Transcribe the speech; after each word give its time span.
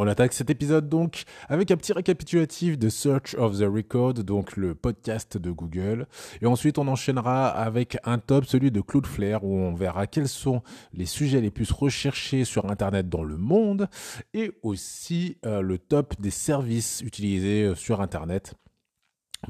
On 0.00 0.06
attaque 0.06 0.32
cet 0.32 0.48
épisode 0.48 0.88
donc 0.88 1.24
avec 1.48 1.72
un 1.72 1.76
petit 1.76 1.92
récapitulatif 1.92 2.78
de 2.78 2.88
Search 2.88 3.34
of 3.34 3.58
the 3.58 3.64
Record, 3.64 4.14
donc 4.14 4.56
le 4.56 4.76
podcast 4.76 5.36
de 5.36 5.50
Google. 5.50 6.06
Et 6.40 6.46
ensuite, 6.46 6.78
on 6.78 6.86
enchaînera 6.86 7.48
avec 7.48 7.98
un 8.04 8.18
top, 8.18 8.44
celui 8.44 8.70
de 8.70 8.80
Cloudflare, 8.80 9.42
où 9.42 9.58
on 9.58 9.74
verra 9.74 10.06
quels 10.06 10.28
sont 10.28 10.62
les 10.92 11.04
sujets 11.04 11.40
les 11.40 11.50
plus 11.50 11.72
recherchés 11.72 12.44
sur 12.44 12.70
Internet 12.70 13.08
dans 13.08 13.24
le 13.24 13.36
monde, 13.36 13.88
et 14.34 14.52
aussi 14.62 15.36
euh, 15.44 15.62
le 15.62 15.78
top 15.78 16.14
des 16.20 16.30
services 16.30 17.00
utilisés 17.04 17.64
euh, 17.64 17.74
sur 17.74 18.00
Internet 18.00 18.54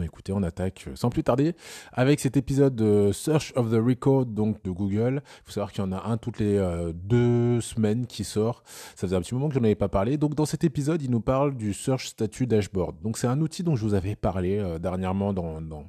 écoutez, 0.03 0.33
on 0.33 0.43
attaque 0.43 0.85
euh, 0.89 0.97
sans 0.97 1.11
plus 1.11 1.25
tarder 1.25 1.55
avec 1.93 2.21
cet 2.21 2.37
épisode 2.37 2.77
de 2.77 3.11
Search 3.13 3.53
of 3.57 3.71
the 3.71 3.81
Record 3.83 4.27
donc 4.27 4.63
de 4.63 4.71
Google. 4.71 5.23
Il 5.25 5.47
faut 5.47 5.53
savoir 5.53 5.73
qu'il 5.73 5.83
y 5.83 5.87
en 5.87 5.93
a 5.93 6.07
un 6.07 6.19
toutes 6.19 6.39
les 6.39 6.57
euh, 6.57 6.93
deux 6.95 7.61
semaines 7.61 8.07
qui 8.07 8.25
sort. 8.25 8.63
Ça 8.67 9.07
faisait 9.07 9.17
un 9.17 9.21
petit 9.21 9.35
moment 9.35 9.49
que 9.49 9.55
je 9.55 9.61
n'en 9.61 9.65
avais 9.65 9.75
pas 9.75 9.89
parlé. 9.89 10.17
Donc 10.19 10.35
dans 10.35 10.45
cet 10.45 10.65
épisode, 10.65 11.03
il 11.03 11.11
nous 11.11 11.21
parle 11.21 11.57
du 11.57 11.73
Search 11.73 12.09
Statue 12.09 12.47
Dashboard. 12.47 13.01
Donc 13.03 13.19
c'est 13.19 13.27
un 13.27 13.41
outil 13.41 13.63
dont 13.63 13.77
je 13.77 13.85
vous 13.85 13.95
avais 13.95 14.15
parlé 14.15 14.59
euh, 14.59 14.79
dernièrement 14.79 15.33
dans, 15.33 15.61
dans, 15.61 15.85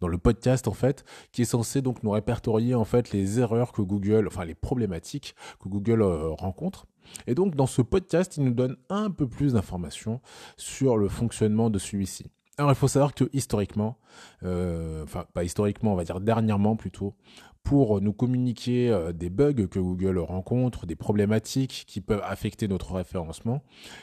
dans 0.00 0.08
le 0.08 0.18
podcast 0.18 0.68
en 0.68 0.74
fait, 0.74 1.04
qui 1.32 1.42
est 1.42 1.46
censé 1.46 1.82
donc 1.82 2.02
nous 2.02 2.10
répertorier 2.10 2.74
en 2.74 2.84
fait 2.84 3.10
les 3.10 3.40
erreurs 3.40 3.72
que 3.72 3.82
Google, 3.82 4.26
enfin 4.28 4.44
les 4.44 4.54
problématiques 4.54 5.34
que 5.62 5.68
Google 5.68 6.02
rencontre. 6.02 6.86
Et 7.26 7.34
donc 7.34 7.56
dans 7.56 7.66
ce 7.66 7.82
podcast, 7.82 8.36
il 8.36 8.44
nous 8.44 8.54
donne 8.54 8.76
un 8.88 9.10
peu 9.10 9.26
plus 9.28 9.54
d'informations 9.54 10.20
sur 10.56 10.96
le 10.96 11.08
fonctionnement 11.08 11.68
de 11.68 11.78
celui-ci. 11.78 12.30
Alors 12.60 12.72
il 12.72 12.76
faut 12.76 12.88
savoir 12.88 13.14
que 13.14 13.24
historiquement, 13.32 13.96
euh, 14.42 15.02
enfin 15.02 15.24
pas 15.32 15.44
historiquement, 15.44 15.94
on 15.94 15.96
va 15.96 16.04
dire 16.04 16.20
dernièrement 16.20 16.76
plutôt, 16.76 17.14
pour 17.62 18.02
nous 18.02 18.12
communiquer 18.12 18.90
euh, 18.90 19.12
des 19.14 19.30
bugs 19.30 19.66
que 19.66 19.78
Google 19.78 20.18
rencontre, 20.18 20.84
des 20.84 20.94
problématiques 20.94 21.86
qui 21.86 22.02
peuvent 22.02 22.20
affecter 22.22 22.68
notre 22.68 22.92
référencement, 22.92 23.62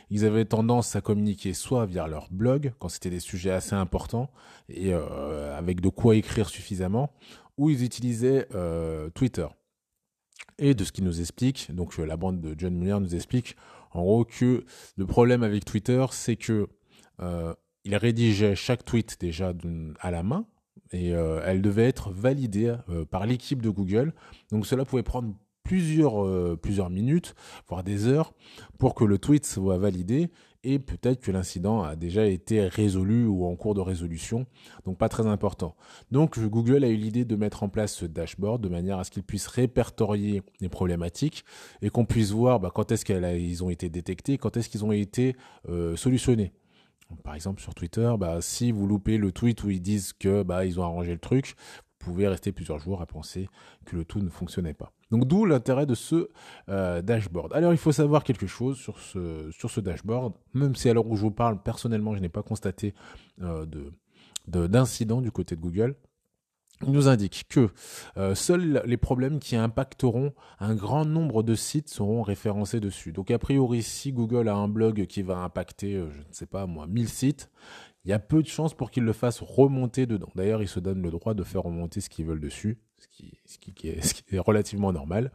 ils 0.10 0.26
avaient 0.26 0.46
tendance 0.46 0.96
à 0.96 1.02
communiquer 1.02 1.54
soit 1.54 1.86
via 1.86 2.08
leur 2.08 2.30
blog, 2.32 2.74
quand 2.80 2.90
c'était 2.90 3.12
des 3.12 3.20
sujets 3.20 3.52
assez 3.52 3.76
importants, 3.76 4.32
et 4.70 4.92
euh, 4.92 5.56
avec 5.56 5.80
de 5.80 5.90
quoi 5.90 6.16
écrire 6.16 6.50
suffisamment, 6.50 7.12
ou 7.60 7.70
ils 7.70 7.84
utilisaient 7.84 8.48
Twitter. 9.14 9.46
Et 10.58 10.74
de 10.74 10.84
ce 10.84 10.92
qu'ils 10.92 11.04
nous 11.04 11.20
explique, 11.20 11.72
donc 11.76 11.96
la 12.00 12.18
bande 12.18 12.42
de 12.42 12.56
John 12.58 12.74
Muller 12.74 13.00
nous 13.00 13.14
explique 13.14 13.56
en 13.92 14.02
gros 14.02 14.26
que 14.26 14.66
le 14.96 15.06
problème 15.06 15.44
avec 15.44 15.64
Twitter, 15.64 16.04
c'est 16.10 16.38
que 16.38 16.68
il 17.88 17.96
rédigeait 17.96 18.54
chaque 18.54 18.84
tweet 18.84 19.18
déjà 19.20 19.54
à 20.02 20.12
la 20.12 20.22
main 20.22 20.46
et 20.92 21.14
euh, 21.14 21.40
elle 21.46 21.62
devait 21.62 21.88
être 21.88 22.12
validée 22.12 22.76
euh, 22.90 23.06
par 23.06 23.26
l'équipe 23.26 23.62
de 23.62 23.70
Google. 23.70 24.14
Donc 24.52 24.66
cela 24.66 24.84
pouvait 24.84 25.04
prendre 25.04 25.34
plusieurs, 25.64 26.24
euh, 26.26 26.60
plusieurs 26.62 26.90
minutes, 26.90 27.34
voire 27.70 27.84
des 27.84 28.08
heures, 28.08 28.34
pour 28.78 28.94
que 28.94 29.06
le 29.06 29.18
tweet 29.18 29.46
soit 29.46 29.78
validé 29.78 30.30
et 30.64 30.80
peut-être 30.80 31.22
que 31.22 31.32
l'incident 31.32 31.82
a 31.82 31.96
déjà 31.96 32.26
été 32.26 32.68
résolu 32.68 33.26
ou 33.26 33.46
en 33.46 33.56
cours 33.56 33.74
de 33.74 33.80
résolution, 33.80 34.48
donc 34.84 34.98
pas 34.98 35.08
très 35.08 35.26
important. 35.26 35.78
Donc 36.12 36.38
Google 36.40 36.84
a 36.84 36.90
eu 36.90 36.96
l'idée 36.96 37.24
de 37.24 37.36
mettre 37.38 37.64
en 37.64 37.70
place 37.70 37.94
ce 37.94 38.06
dashboard 38.06 38.62
de 38.62 38.68
manière 38.68 39.00
à 39.00 39.06
ce 39.06 39.12
qu'il 39.12 39.24
puisse 39.24 39.48
répertorier 39.48 40.42
les 40.60 40.68
problématiques 40.68 41.46
et 41.82 41.90
qu'on 41.90 42.06
puisse 42.06 42.32
voir 42.32 42.60
bah, 42.60 42.72
quand 42.74 42.92
est-ce 42.92 43.06
qu'ils 43.06 43.64
ont 43.64 43.70
été 43.70 43.88
détectés, 43.88 44.38
quand 44.38 44.58
est-ce 44.58 44.68
qu'ils 44.68 44.84
ont 44.84 44.92
été 44.92 45.38
solutionnés. 45.96 46.52
Par 47.24 47.36
exemple, 47.36 47.62
sur 47.62 47.74
Twitter, 47.74 48.12
bah, 48.20 48.42
si 48.42 48.72
vous 48.72 48.88
loupez 48.88 49.18
le 49.18 49.32
tweet 49.32 49.64
où 49.64 49.70
ils 49.70 49.82
disent 49.82 50.14
que 50.14 50.44
bah, 50.44 50.66
ils 50.66 50.80
ont 50.80 50.84
arrangé 50.84 51.12
le 51.12 51.20
truc, 51.20 51.56
vous 52.00 52.14
pouvez 52.14 52.28
rester 52.28 52.52
plusieurs 52.52 52.80
jours 52.80 53.02
à 53.02 53.06
penser 53.06 53.50
que 53.86 53.96
le 53.96 54.06
tout 54.06 54.20
ne 54.20 54.30
fonctionnait 54.30 54.74
pas. 54.74 54.92
Donc 55.12 55.26
d'où 55.26 55.46
l'intérêt 55.46 55.86
de 55.86 55.96
ce 55.96 56.30
euh, 56.70 57.02
dashboard. 57.02 57.54
Alors 57.54 57.74
il 57.74 57.78
faut 57.78 57.92
savoir 57.92 58.24
quelque 58.24 58.48
chose 58.48 58.78
sur 58.78 59.00
ce, 59.00 59.80
dashboard, 59.80 60.34
même 60.54 60.76
si 60.76 60.90
à 60.90 60.94
l'heure 60.94 61.08
où 61.08 61.16
je 61.16 61.22
vous 61.22 61.32
parle, 61.32 61.62
personnellement, 61.62 62.16
je 62.16 62.22
n'ai 62.22 62.30
pas 62.30 62.44
constaté 62.44 62.94
euh, 63.42 63.66
d'incident 64.48 65.22
du 65.22 65.32
côté 65.32 65.56
de 65.56 65.62
Google 65.62 65.96
il 66.86 66.92
nous 66.92 67.08
indique 67.08 67.46
que 67.50 67.70
euh, 68.18 68.36
seuls 68.36 68.84
les 68.86 68.98
problèmes 68.98 69.40
qui 69.40 69.56
impacteront 69.56 70.34
un 70.60 70.76
grand 70.76 71.06
nombre 71.06 71.42
de 71.42 71.56
sites 71.56 71.90
seront 71.90 72.22
référencés 72.22 72.80
dessus. 72.80 73.12
Donc 73.12 73.32
a 73.32 73.40
priori, 73.40 73.82
si 73.82 74.12
Google 74.12 74.48
a 74.48 74.56
un 74.56 74.68
blog 74.68 75.06
qui 75.08 75.24
va 75.24 75.38
impacter, 75.38 75.96
euh, 75.96 76.10
je 76.12 76.20
ne 76.20 76.34
sais 76.34 76.46
pas 76.46 76.68
moi, 76.68 76.86
1000 76.88 77.10
sites, 77.10 77.50
il 78.06 78.12
y 78.12 78.14
a 78.14 78.20
peu 78.20 78.42
de 78.42 78.48
chances 78.48 78.74
pour 78.74 78.92
qu'ils 78.92 79.04
le 79.04 79.14
fassent 79.14 79.42
remonter 79.42 80.06
dedans. 80.06 80.30
D'ailleurs, 80.36 80.62
ils 80.62 80.68
se 80.68 80.80
donnent 80.80 81.02
le 81.02 81.12
droit 81.12 81.34
de 81.34 81.44
faire 81.44 81.64
remonter 81.64 82.00
ce 82.00 82.10
qu'ils 82.10 82.26
veulent 82.26 82.40
dessus, 82.40 82.78
ce 83.00 83.08
qui, 83.08 83.88
est, 83.88 84.40
relativement 84.40 84.94
normal. 84.94 85.32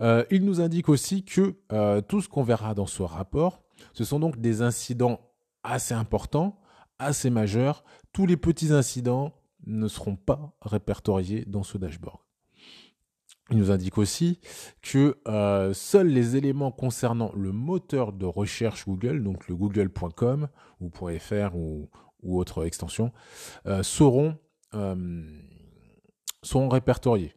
Euh, 0.00 0.24
il 0.30 0.44
nous 0.44 0.60
indique 0.60 0.88
aussi 0.88 1.24
que 1.24 1.56
tout 2.02 2.20
ce 2.20 2.28
qu'on 2.28 2.42
verra 2.42 2.74
dans 2.74 2.86
ce 2.86 3.02
rapport, 3.02 3.62
ce 3.94 4.04
sont 4.04 4.18
donc 4.18 4.38
des 4.38 4.60
incidents 4.60 5.20
assez 5.62 5.94
importants, 5.94 6.60
assez 6.98 7.30
majeurs. 7.30 7.82
Tous 8.12 8.26
les 8.26 8.36
petits 8.36 8.72
incidents 8.72 9.32
ne 9.66 9.88
seront 9.88 10.16
pas 10.16 10.52
répertoriés 10.62 11.44
dans 11.46 11.62
ce 11.62 11.78
dashboard. 11.78 12.20
Il 13.50 13.58
nous 13.58 13.70
indique 13.72 13.98
aussi 13.98 14.38
que 14.80 15.18
euh, 15.26 15.72
seuls 15.74 16.06
les 16.06 16.36
éléments 16.36 16.70
concernant 16.70 17.32
le 17.34 17.50
moteur 17.50 18.12
de 18.12 18.24
recherche 18.24 18.86
Google, 18.86 19.24
donc 19.24 19.48
le 19.48 19.56
google.com 19.56 20.48
ou 20.80 20.90
.fr 21.18 21.56
ou, 21.56 21.88
autre 22.22 22.64
extension, 22.64 23.12
euh, 23.66 23.82
seront, 23.82 24.36
euh, 24.74 25.24
seront 26.42 26.68
répertoriés. 26.68 27.34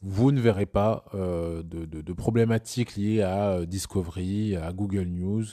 Vous 0.00 0.32
ne 0.32 0.40
verrez 0.40 0.66
pas 0.66 1.04
de, 1.12 2.12
problématiques 2.12 2.96
liées 2.96 3.22
à 3.22 3.64
Discovery, 3.64 4.56
à 4.56 4.72
Google 4.72 5.04
News, 5.04 5.44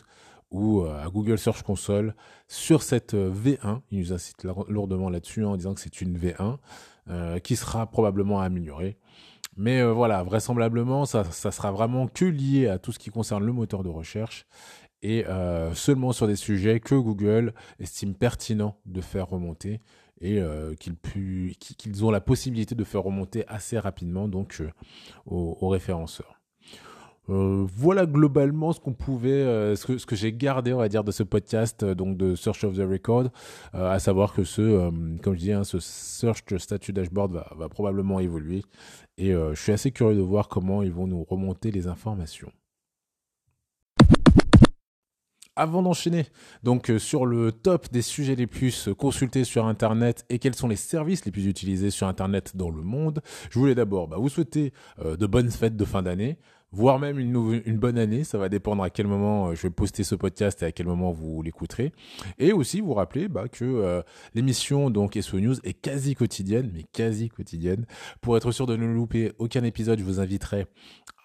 ou 0.51 0.81
euh, 0.81 1.03
à 1.03 1.09
Google 1.09 1.37
Search 1.37 1.63
Console 1.63 2.15
sur 2.47 2.83
cette 2.83 3.13
euh, 3.13 3.31
V1. 3.31 3.81
Il 3.91 3.99
nous 3.99 4.13
incite 4.13 4.45
lourdement 4.67 5.09
là-dessus 5.09 5.45
en 5.45 5.55
disant 5.55 5.73
que 5.73 5.81
c'est 5.81 6.01
une 6.01 6.17
V1 6.17 6.57
euh, 7.09 7.39
qui 7.39 7.55
sera 7.55 7.87
probablement 7.87 8.39
améliorée. 8.41 8.97
Mais 9.57 9.83
voilà, 9.83 10.23
vraisemblablement, 10.23 11.05
ça, 11.05 11.25
ça 11.25 11.51
sera 11.51 11.71
vraiment 11.71 12.07
que 12.07 12.23
lié 12.23 12.67
à 12.67 12.77
tout 12.77 12.93
ce 12.93 12.99
qui 12.99 13.09
concerne 13.09 13.43
le 13.43 13.51
moteur 13.51 13.83
de 13.83 13.89
recherche 13.89 14.45
et 15.01 15.25
seulement 15.73 16.13
sur 16.13 16.27
des 16.27 16.37
sujets 16.37 16.79
que 16.79 16.95
Google 16.95 17.53
estime 17.77 18.15
pertinent 18.15 18.77
de 18.85 19.01
faire 19.01 19.27
remonter 19.27 19.81
et 20.21 20.41
qu'ils 20.77 22.05
ont 22.05 22.11
la 22.11 22.21
possibilité 22.21 22.73
de 22.73 22.83
faire 22.85 23.03
remonter 23.03 23.45
assez 23.49 23.77
rapidement 23.77 24.29
donc 24.29 24.63
aux 25.25 25.67
référenceurs. 25.67 26.38
Euh, 27.29 27.67
voilà 27.75 28.05
globalement 28.05 28.73
ce 28.73 28.79
qu'on 28.79 28.93
pouvait, 28.93 29.29
euh, 29.29 29.75
ce 29.75 30.05
que, 30.05 30.15
j'ai 30.15 30.33
gardé, 30.33 30.73
on 30.73 30.85
dire, 30.87 31.03
de 31.03 31.11
ce 31.11 31.21
podcast, 31.21 31.83
euh, 31.83 31.93
donc 31.93 32.17
de 32.17 32.35
Search 32.35 32.63
of 32.63 32.75
the 32.75 32.81
Record, 32.89 33.29
à 33.73 33.99
savoir 33.99 34.33
que 34.33 34.43
ce, 34.43 34.89
comme 35.21 35.35
je 35.35 35.39
dis, 35.39 35.51
hein, 35.51 35.63
ce 35.63 35.79
Search 35.79 36.57
Statut 36.57 36.93
Dashboard 36.93 37.31
va, 37.31 37.51
va 37.55 37.69
probablement 37.69 38.19
évoluer. 38.19 38.63
Et 39.17 39.31
je 39.31 39.55
suis 39.55 39.73
assez 39.73 39.91
curieux 39.91 40.15
de 40.15 40.21
voir 40.21 40.47
comment 40.47 40.81
ils 40.81 40.91
vont 40.91 41.05
nous 41.05 41.23
remonter 41.23 41.71
les 41.71 41.87
informations. 41.87 42.51
Avant 45.55 45.81
d'enchaîner 45.81 46.25
donc 46.63 46.89
sur 46.99 47.25
le 47.25 47.51
top 47.51 47.91
des 47.91 48.01
sujets 48.01 48.35
les 48.35 48.47
plus 48.47 48.87
consultés 48.97 49.43
sur 49.43 49.65
Internet 49.65 50.25
et 50.29 50.39
quels 50.39 50.55
sont 50.55 50.69
les 50.69 50.77
services 50.77 51.25
les 51.25 51.33
plus 51.33 51.47
utilisés 51.47 51.89
sur 51.89 52.07
Internet 52.07 52.55
dans 52.55 52.69
le 52.69 52.81
monde, 52.81 53.19
je 53.49 53.59
voulais 53.59 53.75
d'abord 53.75 54.07
bah, 54.07 54.15
vous 54.17 54.29
souhaiter 54.29 54.71
de 55.03 55.27
bonnes 55.27 55.51
fêtes 55.51 55.75
de 55.75 55.85
fin 55.85 56.01
d'année 56.01 56.37
voire 56.71 56.99
même 56.99 57.19
une, 57.19 57.61
une 57.65 57.77
bonne 57.77 57.97
année. 57.97 58.23
Ça 58.23 58.37
va 58.37 58.49
dépendre 58.49 58.83
à 58.83 58.89
quel 58.89 59.07
moment 59.07 59.49
euh, 59.49 59.55
je 59.55 59.63
vais 59.63 59.69
poster 59.69 60.03
ce 60.03 60.15
podcast 60.15 60.61
et 60.61 60.65
à 60.65 60.71
quel 60.71 60.85
moment 60.85 61.11
vous 61.11 61.41
l'écouterez. 61.41 61.91
Et 62.37 62.53
aussi 62.53 62.81
vous 62.81 62.93
rappeler 62.93 63.27
bah, 63.27 63.47
que 63.47 63.65
euh, 63.65 64.01
l'émission 64.33 64.89
donc 64.89 65.17
SO 65.19 65.39
News 65.39 65.55
est 65.63 65.73
quasi 65.73 66.15
quotidienne, 66.15 66.71
mais 66.73 66.83
quasi 66.83 67.29
quotidienne. 67.29 67.85
Pour 68.21 68.37
être 68.37 68.51
sûr 68.51 68.65
de 68.67 68.75
ne 68.75 68.85
louper 68.85 69.31
aucun 69.39 69.63
épisode, 69.63 69.99
je 69.99 70.03
vous 70.03 70.19
inviterai 70.19 70.67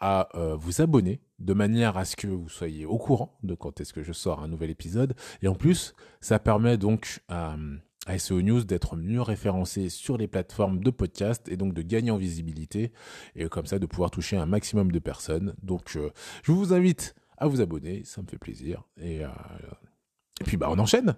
à 0.00 0.29
euh, 0.35 0.56
vous 0.56 0.81
abonner 0.82 1.20
de 1.38 1.55
manière 1.55 1.96
à 1.96 2.05
ce 2.05 2.17
que 2.17 2.26
vous 2.26 2.49
soyez 2.49 2.85
au 2.87 2.99
courant 2.99 3.37
de 3.43 3.55
quand 3.55 3.81
est-ce 3.81 3.93
que 3.93 4.02
je 4.02 4.12
sors 4.12 4.43
un 4.43 4.49
nouvel 4.49 4.70
épisode. 4.70 5.14
Et 5.43 5.49
en 5.49 5.55
plus, 5.55 5.94
ça 6.20 6.38
permet 6.38 6.76
donc 6.76 7.20
à 7.29 7.56
à 8.06 8.19
SEO 8.19 8.43
News 8.43 8.65
d'être 8.65 8.97
mieux 8.97 9.23
référencé 9.23 9.89
sur 9.89 10.19
les 10.19 10.29
plateformes 10.29 10.83
de 10.83 10.91
podcast 10.91 11.49
et 11.49 11.56
donc 11.56 11.75
de 11.75 11.83
gagner 11.83 12.11
en 12.11 12.17
visibilité 12.17 12.93
et 13.35 13.47
comme 13.49 13.67
ça 13.67 13.79
de 13.79 13.87
pouvoir 13.87 14.11
toucher 14.11 14.37
un 14.37 14.47
maximum 14.47 14.93
de 14.93 14.99
personnes. 14.99 15.55
Donc 15.62 15.97
euh, 15.97 16.11
je 16.43 16.53
vous 16.53 16.73
invite 16.73 17.15
à 17.39 17.47
vous 17.47 17.61
abonner, 17.61 18.03
ça 18.05 18.23
me 18.23 18.27
fait 18.27 18.39
plaisir. 18.39 18.85
Et, 19.01 19.25
euh, 19.25 19.29
puis 20.45 20.56
bah 20.56 20.69
on 20.71 20.79
enchaîne. 20.79 21.17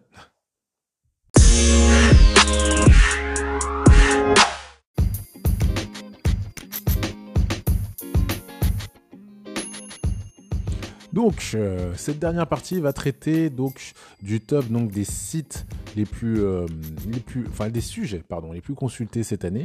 Donc, 11.16 11.52
euh, 11.54 11.94
cette 11.96 12.18
dernière 12.18 12.46
partie 12.46 12.78
va 12.78 12.92
traiter 12.92 13.48
donc 13.48 13.92
du 14.20 14.42
top 14.42 14.66
donc 14.66 14.90
des 14.90 15.04
sites 15.04 15.64
les 15.96 16.04
plus, 16.04 16.40
euh, 16.40 16.66
les 17.10 17.20
plus, 17.20 17.46
enfin 17.48 17.68
des 17.68 17.80
sujets 17.80 18.22
pardon, 18.26 18.52
les 18.52 18.60
plus 18.60 18.74
consultés 18.74 19.22
cette 19.22 19.44
année. 19.44 19.64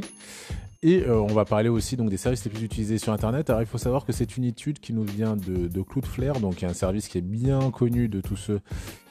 Et 0.82 1.04
euh, 1.04 1.20
on 1.20 1.32
va 1.32 1.44
parler 1.44 1.68
aussi 1.68 1.96
donc 1.96 2.10
des 2.10 2.16
services 2.16 2.44
les 2.44 2.50
plus 2.50 2.64
utilisés 2.64 2.98
sur 2.98 3.12
Internet. 3.12 3.50
Alors 3.50 3.62
il 3.62 3.66
faut 3.66 3.78
savoir 3.78 4.04
que 4.04 4.12
c'est 4.12 4.36
une 4.36 4.44
étude 4.44 4.80
qui 4.80 4.92
nous 4.92 5.04
vient 5.04 5.36
de, 5.36 5.68
de 5.68 6.40
donc 6.40 6.62
un 6.64 6.74
service 6.74 7.08
qui 7.08 7.18
est 7.18 7.22
bien 7.22 7.70
connu 7.70 8.08
de 8.08 8.20
tous 8.20 8.36
ceux 8.36 8.60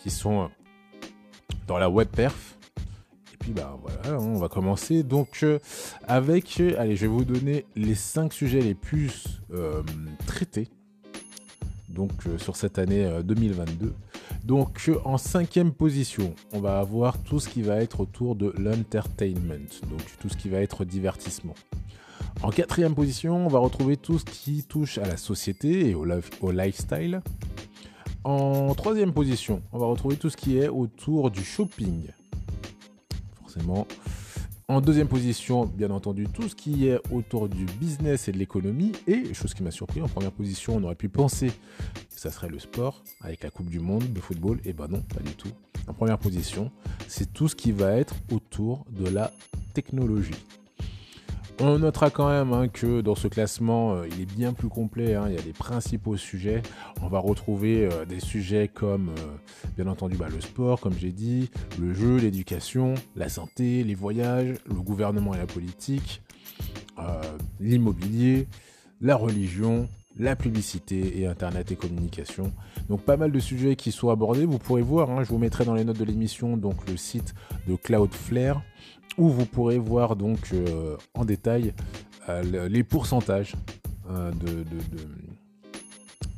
qui 0.01 0.09
sont 0.09 0.50
dans 1.68 1.77
la 1.77 1.89
web 1.89 2.09
perf. 2.09 2.57
Et 3.33 3.38
puis 3.38 3.51
bah 3.53 3.77
voilà, 3.81 4.19
on 4.19 4.38
va 4.38 4.50
commencer 4.50 5.03
donc 5.03 5.45
avec, 6.07 6.62
allez, 6.77 6.95
je 6.95 7.01
vais 7.01 7.07
vous 7.07 7.24
donner 7.24 7.65
les 7.75 7.95
5 7.95 8.33
sujets 8.33 8.62
les 8.62 8.75
plus 8.75 9.41
traités 10.25 10.67
donc 11.91 12.12
euh, 12.27 12.38
sur 12.38 12.56
cette 12.56 12.79
année 12.79 13.09
2022. 13.24 13.94
Donc 14.43 14.89
en 15.05 15.17
cinquième 15.17 15.71
position, 15.71 16.33
on 16.51 16.59
va 16.59 16.79
avoir 16.79 17.17
tout 17.19 17.39
ce 17.39 17.47
qui 17.47 17.61
va 17.61 17.81
être 17.81 17.99
autour 17.99 18.35
de 18.35 18.53
l'entertainment, 18.57 19.69
donc 19.89 20.01
tout 20.19 20.29
ce 20.29 20.38
qui 20.38 20.49
va 20.49 20.59
être 20.59 20.83
divertissement. 20.83 21.53
En 22.43 22.49
quatrième 22.49 22.95
position, 22.95 23.45
on 23.45 23.49
va 23.49 23.59
retrouver 23.59 23.97
tout 23.97 24.17
ce 24.17 24.25
qui 24.25 24.63
touche 24.63 24.97
à 24.97 25.05
la 25.05 25.17
société 25.17 25.89
et 25.89 25.95
au, 25.95 26.51
lifestyle. 26.51 27.21
En 28.23 28.73
troisième 28.73 29.13
position, 29.13 29.61
on 29.71 29.77
va 29.77 29.85
retrouver 29.85 30.15
tout 30.15 30.29
ce 30.29 30.38
qui 30.38 30.57
est 30.57 30.67
autour 30.67 31.29
du 31.29 31.43
shopping. 31.43 32.07
Forcément, 33.41 33.85
en 34.67 34.81
deuxième 34.81 35.07
position, 35.07 35.65
bien 35.65 35.91
entendu, 35.91 36.27
tout 36.33 36.47
ce 36.47 36.55
qui 36.55 36.88
est 36.88 36.97
autour 37.11 37.47
du 37.47 37.65
business 37.65 38.27
et 38.27 38.31
de 38.31 38.38
l'économie. 38.38 38.93
Et, 39.05 39.33
chose 39.33 39.53
qui 39.53 39.61
m'a 39.61 39.71
surpris, 39.71 40.01
en 40.01 40.07
première 40.07 40.31
position, 40.31 40.77
on 40.77 40.83
aurait 40.83 40.95
pu 40.95 41.09
penser 41.09 41.51
ça 42.21 42.29
serait 42.29 42.50
le 42.50 42.59
sport 42.59 43.01
avec 43.21 43.41
la 43.41 43.50
Coupe 43.50 43.71
du 43.71 43.79
Monde 43.79 44.13
de 44.13 44.19
football. 44.19 44.59
Et 44.63 44.73
ben 44.73 44.88
non, 44.88 45.01
pas 45.01 45.21
du 45.21 45.33
tout. 45.33 45.50
En 45.88 45.94
première 45.94 46.19
position, 46.19 46.71
c'est 47.07 47.33
tout 47.33 47.47
ce 47.47 47.56
qui 47.56 47.71
va 47.71 47.94
être 47.94 48.13
autour 48.31 48.85
de 48.91 49.09
la 49.09 49.31
technologie. 49.73 50.45
On 51.59 51.79
notera 51.79 52.12
quand 52.12 52.29
même 52.29 52.53
hein, 52.53 52.68
que 52.68 53.01
dans 53.01 53.15
ce 53.15 53.27
classement, 53.27 53.95
euh, 53.95 54.07
il 54.07 54.21
est 54.21 54.31
bien 54.31 54.53
plus 54.53 54.69
complet. 54.69 55.15
Hein. 55.15 55.29
il 55.29 55.33
y 55.33 55.38
a 55.39 55.41
les 55.41 55.51
principaux 55.51 56.15
sujets. 56.15 56.62
On 57.01 57.07
va 57.07 57.18
retrouver 57.18 57.89
euh, 57.91 58.06
des 58.06 58.19
sujets 58.19 58.67
comme, 58.67 59.09
euh, 59.09 59.71
bien 59.75 59.88
entendu, 59.88 60.15
bah, 60.15 60.29
le 60.29 60.41
sport, 60.41 60.79
comme 60.79 60.94
j'ai 60.94 61.12
dit, 61.12 61.50
le 61.79 61.91
jeu, 61.91 62.17
l'éducation, 62.17 62.94
la 63.15 63.29
santé, 63.29 63.83
les 63.83 63.95
voyages, 63.95 64.57
le 64.67 64.75
gouvernement 64.75 65.33
et 65.33 65.39
la 65.39 65.47
politique, 65.47 66.21
l'immobilier, 67.59 68.47
la 69.00 69.15
religion, 69.15 69.89
la 70.18 70.36
publicité 70.36 71.19
et 71.19 71.25
Internet 71.25 71.72
et 71.72 71.75
communication. 71.75 72.52
Donc 72.90 73.02
pas 73.02 73.18
mal 73.18 73.31
de 73.31 73.40
sujets 73.40 73.75
qui 73.75 73.92
sont 73.92 74.10
abordés. 74.10 74.46
Vous 74.46 74.60
pourrez 74.60 74.81
voir, 74.81 75.10
hein, 75.10 75.24
je 75.24 75.30
vous 75.30 75.38
mettrai 75.38 75.66
dans 75.66 75.74
les 75.74 75.84
notes 75.84 75.98
de 75.98 76.06
l'émission 76.06 76.58
donc 76.58 76.88
le 76.90 76.98
site 76.98 77.34
de 77.68 77.75
Cloudflare 77.75 78.62
où 79.18 79.30
vous 79.30 79.46
pourrez 79.46 79.78
voir 79.78 80.16
donc 80.16 80.40
euh, 80.54 80.98
en 81.13 81.25
détail 81.25 81.74
euh, 82.30 82.68
les 82.68 82.84
pourcentages 82.84 83.56
euh, 84.10 84.31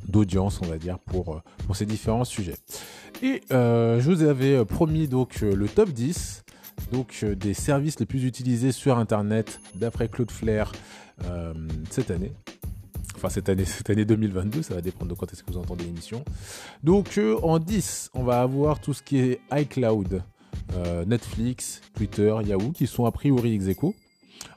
d'audience, 0.06 0.60
on 0.62 0.66
va 0.66 0.78
dire, 0.78 0.98
pour, 0.98 1.42
ces 1.72 1.86
différents 1.86 2.24
sujets. 2.24 2.56
Et 3.22 3.42
je 3.50 4.02
vous 4.02 4.22
avais 4.22 4.64
promis 4.64 5.08
donc 5.08 5.40
le 5.40 5.66
top 5.66 5.90
10 5.90 6.44
donc, 6.92 7.24
des 7.24 7.54
services 7.54 7.98
les 8.00 8.06
plus 8.06 8.24
utilisés 8.24 8.72
sur 8.72 8.98
Internet 8.98 9.60
d'après 9.74 10.08
Cloudflare 10.08 10.72
cette 11.90 12.10
année. 12.10 12.32
Enfin, 13.16 13.28
cette 13.28 13.48
année, 13.48 13.64
cette 13.64 13.90
année 13.90 14.04
2022, 14.04 14.62
ça 14.62 14.74
va 14.74 14.80
dépendre 14.80 15.10
de 15.12 15.16
quand 15.16 15.32
est-ce 15.32 15.42
que 15.42 15.50
vous 15.52 15.58
entendez 15.58 15.84
l'émission. 15.84 16.24
Donc, 16.82 17.20
en 17.42 17.58
10, 17.58 18.10
on 18.14 18.24
va 18.24 18.40
avoir 18.40 18.80
tout 18.80 18.92
ce 18.92 19.02
qui 19.02 19.18
est 19.18 19.40
iCloud. 19.52 20.22
Euh, 20.74 21.04
Netflix, 21.04 21.80
Twitter, 21.94 22.34
Yahoo, 22.44 22.72
qui 22.72 22.86
sont 22.86 23.04
a 23.04 23.12
priori 23.12 23.54
ex. 23.54 23.80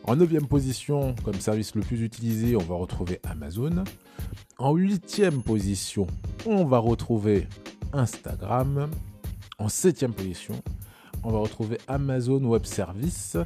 En 0.04 0.16
9 0.16 0.48
position, 0.48 1.16
comme 1.24 1.40
service 1.40 1.76
le 1.76 1.82
plus 1.82 2.02
utilisé, 2.02 2.56
on 2.56 2.64
va 2.64 2.76
retrouver 2.76 3.20
Amazon. 3.24 3.84
En 4.58 4.74
8 4.74 5.42
position, 5.46 6.08
on 6.46 6.66
va 6.66 6.80
retrouver 6.80 7.48
Instagram. 7.94 8.90
En 9.60 9.70
7 9.70 10.08
position, 10.08 10.62
on 11.24 11.32
va 11.32 11.40
retrouver 11.40 11.78
Amazon 11.88 12.44
Web 12.44 12.66
Service. 12.66 13.38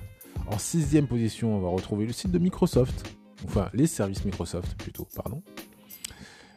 En 0.47 0.57
6 0.57 1.01
position, 1.09 1.57
on 1.57 1.61
va 1.61 1.69
retrouver 1.69 2.05
le 2.05 2.13
site 2.13 2.31
de 2.31 2.39
Microsoft. 2.39 3.15
Enfin, 3.45 3.69
les 3.73 3.87
services 3.87 4.23
Microsoft 4.25 4.75
plutôt, 4.75 5.07
pardon. 5.15 5.41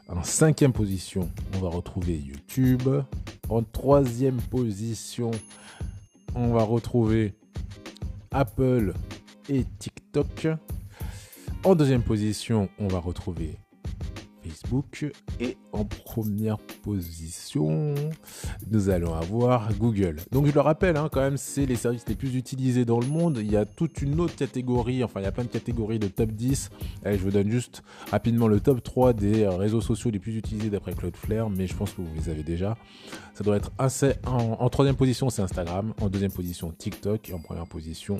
En 0.08 0.22
cinquième 0.22 0.72
position, 0.72 1.30
on 1.54 1.58
va 1.58 1.68
retrouver 1.68 2.16
YouTube. 2.16 2.88
En 3.48 3.62
troisième 3.62 4.40
position, 4.40 5.30
on 6.34 6.52
va 6.52 6.62
retrouver 6.62 7.34
Apple 8.30 8.92
et 9.48 9.64
TikTok. 9.78 10.48
En 11.64 11.74
deuxième 11.74 12.02
position, 12.02 12.68
on 12.78 12.88
va 12.88 12.98
retrouver 12.98 13.56
Et 15.40 15.56
en 15.72 15.84
première 15.84 16.58
position, 16.58 17.94
nous 18.70 18.88
allons 18.88 19.14
avoir 19.14 19.72
Google. 19.74 20.16
Donc 20.32 20.46
je 20.46 20.52
le 20.52 20.60
rappelle, 20.60 20.96
hein, 20.96 21.08
quand 21.10 21.20
même, 21.20 21.36
c'est 21.36 21.66
les 21.66 21.76
services 21.76 22.04
les 22.08 22.14
plus 22.14 22.34
utilisés 22.36 22.84
dans 22.84 23.00
le 23.00 23.06
monde. 23.06 23.38
Il 23.40 23.50
y 23.50 23.56
a 23.56 23.64
toute 23.64 24.02
une 24.02 24.20
autre 24.20 24.34
catégorie, 24.36 25.04
enfin 25.04 25.20
il 25.20 25.24
y 25.24 25.26
a 25.26 25.32
plein 25.32 25.44
de 25.44 25.48
catégories 25.48 25.98
de 25.98 26.08
top 26.08 26.30
10. 26.30 26.70
Allez, 27.04 27.18
je 27.18 27.22
vous 27.22 27.30
donne 27.30 27.50
juste 27.50 27.82
rapidement 28.10 28.48
le 28.48 28.60
top 28.60 28.82
3 28.82 29.12
des 29.12 29.46
réseaux 29.46 29.80
sociaux 29.80 30.10
les 30.10 30.18
plus 30.18 30.36
utilisés 30.36 30.70
d'après 30.70 30.94
Cloudflare, 30.94 31.50
mais 31.50 31.66
je 31.66 31.74
pense 31.74 31.92
que 31.92 32.02
vous 32.02 32.14
les 32.16 32.28
avez 32.28 32.42
déjà. 32.42 32.76
Ça 33.34 33.44
doit 33.44 33.56
être. 33.56 33.72
En, 34.26 34.68
troisième 34.70 34.96
position, 34.96 35.30
c'est 35.30 35.42
Instagram. 35.42 35.94
En 36.00 36.08
deuxième 36.08 36.32
position, 36.32 36.72
TikTok. 36.72 37.28
Et 37.30 37.32
en 37.32 37.38
première 37.38 37.66
position, 37.66 38.16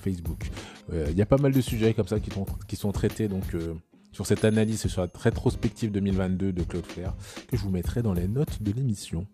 Facebook. 0.00 0.50
Euh, 0.92 1.06
il 1.10 1.16
y 1.16 1.22
a 1.22 1.26
pas 1.26 1.38
mal 1.38 1.52
de 1.52 1.60
sujets 1.60 1.94
comme 1.94 2.08
ça 2.08 2.20
qui, 2.20 2.30
sont, 2.30 2.46
qui 2.66 2.76
sont 2.76 2.92
traités, 2.92 3.28
donc... 3.28 3.54
Euh, 3.54 3.74
sur 4.16 4.24
cette 4.24 4.46
analyse 4.46 4.86
et 4.86 4.88
sur 4.88 5.02
la 5.02 5.08
rétrospective 5.14 5.92
2022 5.92 6.50
de 6.50 6.62
Cloudflare 6.62 7.14
que 7.48 7.56
je 7.58 7.62
vous 7.62 7.68
mettrai 7.68 8.00
dans 8.00 8.14
les 8.14 8.26
notes 8.26 8.62
de 8.62 8.72
l'émission. 8.72 9.26